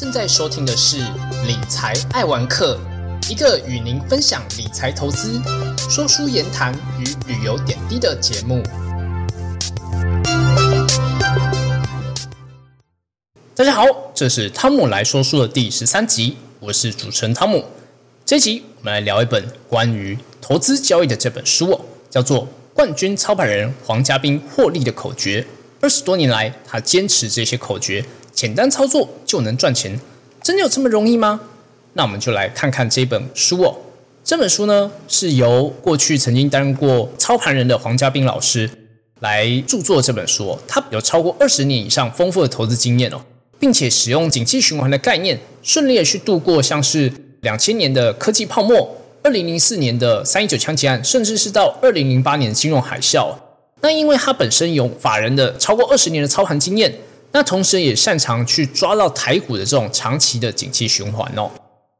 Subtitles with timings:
[0.00, 0.96] 正在收听的是
[1.46, 2.80] 《理财爱玩客》，
[3.30, 5.38] 一个与您分享理财投资、
[5.90, 8.62] 说书言谈与旅游点滴的节目。
[13.54, 13.84] 大家好，
[14.14, 17.62] 这是汤姆来说书的第十三集，我是主持人汤姆。
[18.24, 25.42] 这集我们来聊一本关于投资交易的这本书哦，叫做《冠军操盘人黄家斌获利的口诀》。
[25.82, 28.04] 二十多年来，他坚持这些口诀，
[28.40, 30.00] 简单操作就能赚钱，
[30.42, 31.38] 真的有这么容易吗？
[31.92, 33.76] 那我们就来看看这本书哦。
[34.24, 38.70] 这本书呢，是由过去曾经担任过操盘人的黄家斌老师
[39.18, 40.58] 来著作这本书。
[40.66, 43.20] 他有超过二十年以上丰富的投资经验哦，
[43.58, 53.34] 并且使用景气循环的概念，顺利的去度过像是两千年的科技泡沫、二零零四年的三一九枪击案，甚至是到二零零八年的金融海啸。
[53.82, 56.94] 那因为他本身有法人的超过二十年的操盘经验，
[57.32, 61.50] 那同时也擅长去抓到台股的这种长期的景气循环哦，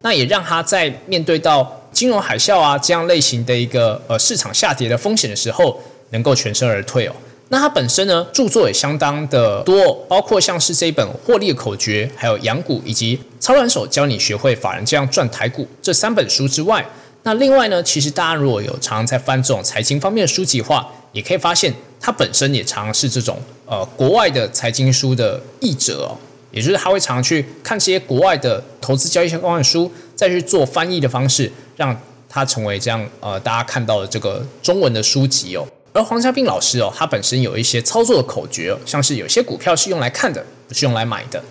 [0.00, 7.14] 那也让他在面对到金融海啸啊这样类型的一个呃市场下跌的风险的时候，能够全身而退哦。
[7.52, 16.84] 那他本身呢著作也相当的多，包括像是这一本获利的口诀，还有养股以及超软手教你学会法人这样赚台股这三本书之外，
[17.24, 26.16] 那另外呢，其实大家如果有常常在翻这种财经方面的书籍的话，也可以发现，他本身也常是这种呃国外的财经书的译者哦，
[26.50, 35.66] 也就是他会常去看这些国外的投资交易相关的书，再去做翻译的方式，让它成为这样呃大家看到的这个中文的书籍哦。
[35.92, 41.42] 而黄家斌老师哦，他本身有一些操作的口诀哦，像是有些股票是用来看的，不是用来买的。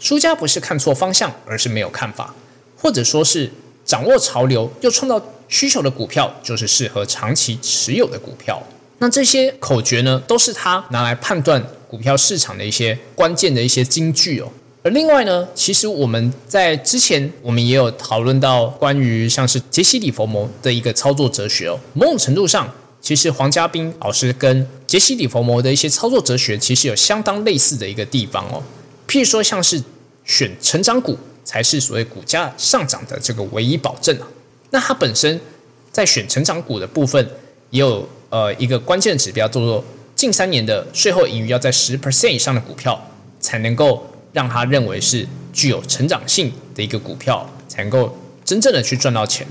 [0.00, 2.34] 输家不是看错方向，而是没有看法，
[2.76, 3.48] 或者说是
[3.84, 8.60] 掌握潮流又创造需求的股票，就是适合长期持有的股票。
[8.98, 14.48] 那这些口诀呢，都是他拿来判断股票市场的一些关键的一些金句哦。
[14.82, 21.78] 而另外呢，其实我们在之前我们也有讨论到关于像是杰西·里佛摩的一个操作哲学哦。
[21.92, 28.62] 某种程度上，其实黄家斌老师跟杰西·里佛摩的一些操作哲学其实有相当类似的一个地方哦。
[29.08, 29.82] 譬如说，像是
[30.24, 34.28] 选成长股才是所谓股价上涨的这个唯一保证啊。
[34.70, 35.40] 那他本身
[35.90, 37.28] 在选成长股的部分
[37.70, 38.08] 也有。
[38.34, 39.84] 呃，一个关键指标叫做
[40.16, 43.00] 近三年的税后盈余要在十 percent 以上的股票，
[43.38, 49.46] 才能够让他认为是具有成长性的一个股票，才能够真正的去赚到钱。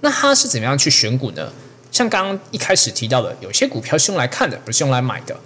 [0.00, 1.52] 那他是怎么样去选股呢？
[1.92, 5.36] 像刚刚一开始提到的，有些股票是用来看的，不是用来买的。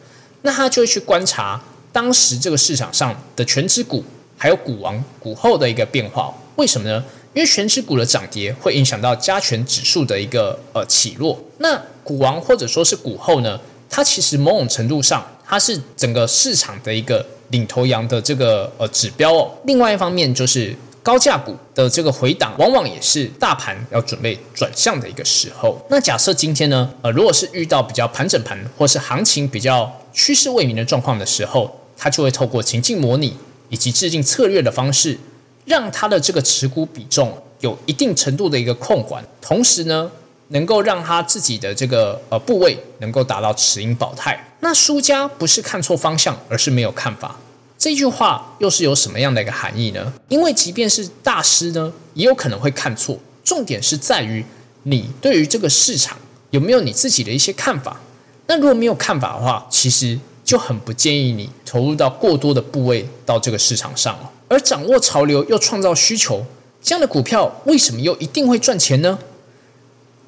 [0.40, 1.62] 那他就会去观察
[1.92, 4.02] 当时这个市场上的全指股，
[4.38, 6.34] 还有股王股后的一个变化。
[6.56, 7.04] 为什么呢？
[7.34, 11.38] 因为全指股的涨跌会影响到加权指数的一个呃起落。
[11.58, 13.58] 那股王或者说是股后呢，
[13.88, 19.50] 它其实某种程度上，它是整个市场的一个领头羊的这个呃指标哦。
[19.64, 25.76] 另外一方面就是高价股的这个回档，往往也是大盘要准备转向的一个时候。
[25.90, 33.36] 那假设今天呢，呃，如果是遇到比较盘整盘或是行情比较趋势未明的状况的时候，它就会透过情境模拟
[33.68, 35.18] 以及制定策略的方式，
[35.64, 40.10] 让它的这个持股比重有一定程度的一个控管，同时呢。
[40.52, 44.38] 能够让他自己的这个呃部位能够达到持盈保态。
[44.60, 47.36] 那输家不是看错方向，而是没有看法。
[47.76, 50.12] 这句话又是有什么样的一个含义呢？
[50.28, 53.18] 因为即便是大师呢，也有可能会看错。
[53.42, 54.44] 重点是在于
[54.84, 56.16] 你对于这个市场
[56.50, 58.00] 有没有你自己的一些看法。
[58.46, 64.30] 那如果没有看法的话，其实就很不建议你投入到过多的部位到这个市场上了。
[64.46, 66.44] 而掌握潮流又创造需求，
[66.80, 69.18] 这样的股票为什么又一定会赚钱呢？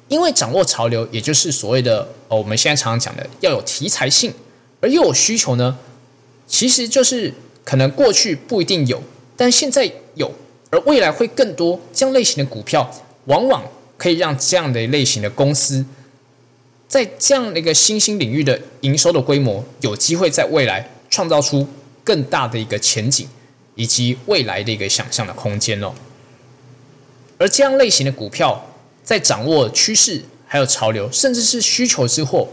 [0.07, 4.31] 因为掌握潮流，也就是所谓的哦，我们现在常常讲的要有题材性，
[4.79, 5.79] 而又有需求呢，
[6.45, 7.33] 其实就是
[7.63, 9.01] 可能过去不一定有，
[9.35, 10.31] 但现在有，
[10.69, 12.91] 而未来会更多这样类型的股票，
[13.25, 13.63] 往往
[13.97, 15.83] 可以让这样的类型的公司，
[16.87, 21.67] 在这样的一个新兴领域的营收的规模，有机会在未来创造出
[22.03, 23.27] 更大的一个前景，
[23.73, 25.91] 以及未来的一个想象的空间哦。
[27.39, 28.64] 而这样类型的股票。
[29.05, 32.49] 在掌握趋势、还有潮流，甚至是需求之后，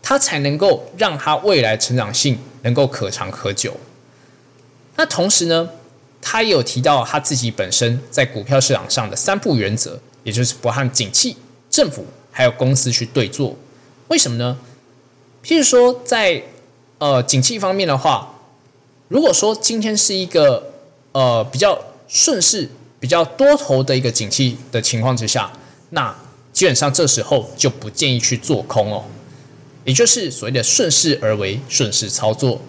[0.00, 3.76] 它才能够让它未来成长性能够可长可久。
[4.96, 5.68] 那同时呢，
[6.22, 11.36] 他也有提到他自己本身在股票市场上的三不原则，也就是不和景气、
[11.70, 13.56] 政府还有公司去对坐。
[14.08, 14.58] 为什么呢？
[15.42, 16.42] 譬如说，在
[16.98, 18.34] 呃景气方面的话，
[19.08, 20.70] 如果说今天是一个
[21.12, 25.50] 呃比较顺势、比较多头的一个景气的情况之下，
[25.90, 26.14] 那
[26.52, 29.04] 基本上这时候就不建议去做空哦，
[29.84, 32.60] 也就是所谓的顺势而为、顺势操作。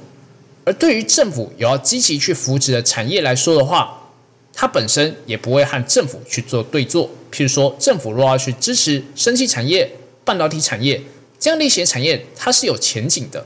[0.64, 4.12] 而对于政府有要积极去扶持的产业来说的话，
[4.54, 7.10] 它本身也不会和政府去做对坐。
[7.32, 9.92] 譬如说，政府若要去支持生技产业、
[10.24, 11.02] 半导体产业
[11.40, 13.44] 这样的一些产业，它是有前景的，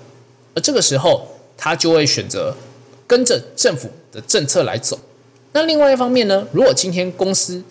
[0.54, 1.25] 而这个时候，
[1.56, 2.54] 它就会选择
[3.07, 5.00] 跟着政府的政策来走。
[5.54, 7.63] 那另外一方面呢，如果今天公司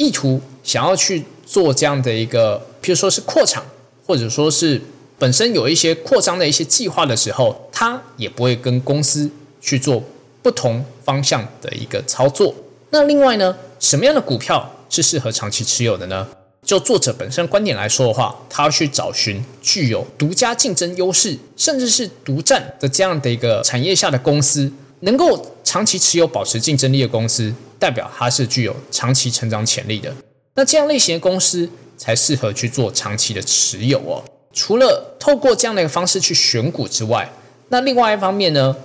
[0.00, 3.62] 意图想要去做这样的一个，譬如说是扩厂，
[4.06, 4.80] 或者说是
[5.18, 9.30] 本身有一些扩张的一些计划的时候，他也不会跟公司
[9.60, 10.02] 去做
[10.40, 12.54] 不同方向的一个操作。
[12.88, 16.26] 那另外呢，什么样的股票是适合长期持有的呢？
[16.62, 30.14] 就作者本身观点来说的话，他要去找寻具有独家竞争优势，甚至是独占的这样的一个产业下的公司，能够长期持有、保持竞争力的公司，代表它是具有长期成长潜力的。
[30.54, 34.22] 那这样类型的公司才适合去做长期的持有哦。
[34.52, 37.28] 除了透过这样的一个方式去选股之外，
[37.68, 38.76] 那另外一方面呢，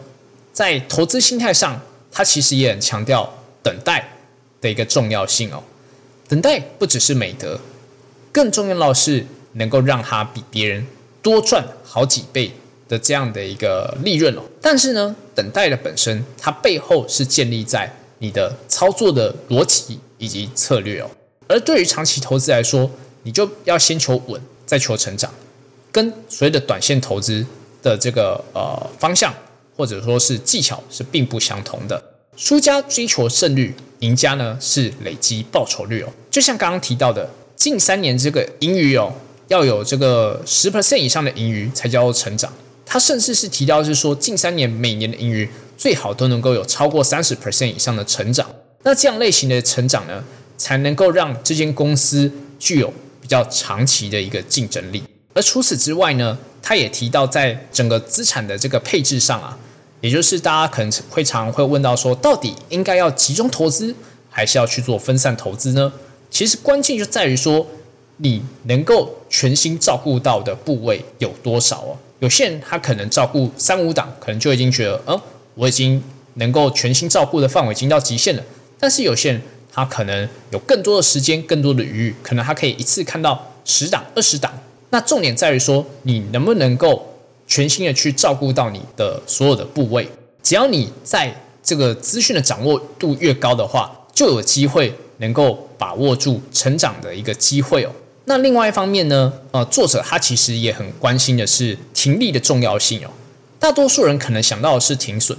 [0.53, 1.81] 在投资心态上，
[2.12, 3.31] 它其实也很强调
[3.62, 4.07] 等待
[4.62, 5.62] 的一个重要性哦。
[6.27, 7.59] 等待不只是美德，
[8.31, 10.86] 更重要的是能够让它比别人
[11.21, 12.51] 多赚好几倍
[12.88, 14.42] 的这样的一个利润哦。
[14.62, 21.10] 但是呢，等待的本身，它背后是建立在你的操作的逻辑以及策略哦。
[21.48, 22.90] 而对于长期投资来说，
[23.24, 25.32] 你就要先求稳，再求成长，
[25.92, 27.46] 跟所谓的短线投资
[27.82, 29.34] 的这个呃方向
[29.76, 32.02] 或者说是技巧是并不相同的。
[32.36, 33.74] 输家追求胜率。
[34.00, 39.12] 赢家呢是累积报酬率哦，就像刚刚提到的，近三年这个盈余哦，
[39.48, 42.52] 要有这个十 percent 以上的盈余才叫做成长。
[42.86, 48.48] 他甚至是提到是说，近三年每年的盈余最好都能够有超过三十 percent 以上的成长。
[48.83, 50.24] 那这样类型的成长呢，
[50.57, 55.04] 才能够让这间公司具有比较长期的一个竞争力。
[55.33, 59.57] 而除此之外呢，他也提到在整个资产的这个配置上啊。
[60.01, 63.95] 也就是大家可能会常会问到说，到底应该要集中投资，
[64.30, 65.92] 还是要去做分散投资呢？
[66.30, 67.66] 其实关键就在于说，
[68.18, 71.98] 你能够全心照顾到的部位有多少哦。
[72.19, 75.19] 有些人他可能照顾三五档，可能就已经觉得，嗯，
[75.56, 76.02] 我已经
[76.36, 78.44] 能够全心照顾的范围已经到极限了。
[78.80, 79.42] 但是有些人
[79.74, 84.54] 他可能有更多的时间，更多的余裕，可能他可以一次看到十档、二十档。
[84.92, 87.12] 那重点在于说，你能不能够。
[87.48, 90.10] 全心的去照顾到你的所有的部位，
[90.42, 91.31] 只要你在
[91.62, 97.92] 这个资讯的掌握度越高的话，就有机会能够把握住成长的一个机会哦。
[98.24, 103.12] 那另外一方面呢，呃，作者他其实也很关心的是停利的重要性哦。
[103.66, 105.36] 大多数人可能想到的是停损，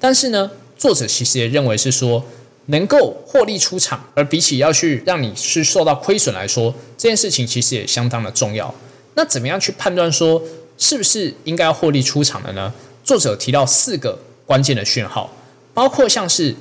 [0.00, 2.24] 但是呢，作者其实也认为是说
[2.68, 8.74] 能够获利出场，而比起要去让你是受到亏损来说，这件事情其实也相当的重要。
[9.12, 10.42] 那怎么样去判断说？
[10.78, 12.72] 是不是应该获利出场的呢？
[13.04, 15.30] 作者提到四个关键的讯号，
[15.74, 16.56] 包括像是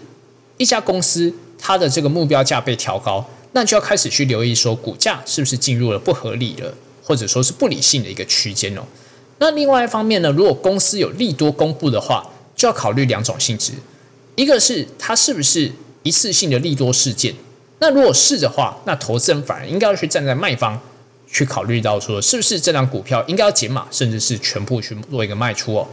[0.58, 8.82] 一家公司它的这个目标价被调高，那就要开始去留意说股价是不是进入了不合理的或者说是不理性的一个区间哦。
[9.38, 13.74] 那另外一方面呢，如果公司有利多公布的话，就要考虑两种性质，
[14.36, 15.72] 一个是它是不是
[16.04, 17.34] 一次性的利多事件，
[17.80, 20.80] 那如果是的话，那投资人反而应该要去站在卖方。
[21.28, 25.86] 去考虑到说，是不是这张股票应该要减码，甚至是全部去做一个卖出哦？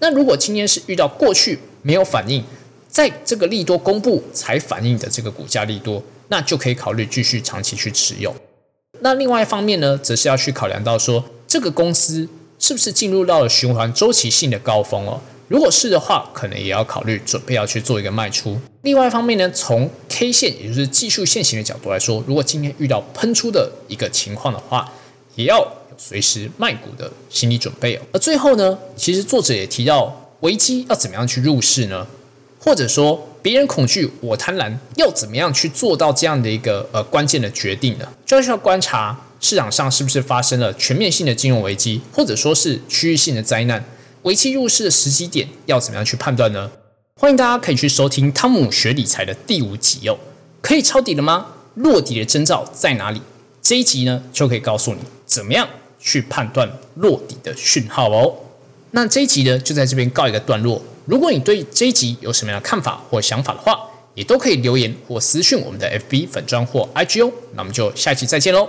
[0.00, 2.44] 那如果今天是遇到过去没有反应，
[2.88, 8.34] 在这个利多公布才反应的这个股价利多，那就可以考虑继续长期去持有。
[8.98, 12.28] 那另外一方面呢，则是要去考量到说，这个公司
[12.60, 15.18] 是不是进入到了循环周期性的高峰哦？
[15.48, 18.60] 如果是的话，可能也要考虑准备要去做一个卖出。
[18.82, 24.92] 另外一方面呢，从 K 线也就是技术线型的角度来说，如果今天遇到喷出的一个情况的话，
[25.34, 28.00] 也要随时卖股的心理准备哦。
[28.12, 32.06] 而最后呢，其实作者也提到，危机要怎么样去入市呢？
[32.60, 38.06] 或者说，别人恐惧我贪婪，要怎么样去做到这样的一个呃关键的决定呢？
[38.24, 43.82] 就是要观察市场上是不是发生了全面性的金融危机，或者说是区域性的灾难。
[44.22, 46.70] 危机入市的时机点要怎么样去判断呢？
[47.18, 50.18] 欢迎大家可以去收听汤姆学理财的第五集哦。
[50.60, 51.46] 可以抄底了吗？
[51.76, 53.22] 落底的征兆在哪里？
[53.62, 55.66] 这一集呢就可以告诉你怎么样
[55.98, 58.34] 去判断落底的讯号哦。
[58.90, 60.82] 那这一集呢就在这边告一个段落。
[61.06, 63.80] 如果你对这一集有什么样的看法或想法的话，
[64.14, 67.32] 也都可以留言或私讯我们的 FB 粉砖或 IG 哦。
[67.54, 68.68] 那我们就下期再见喽，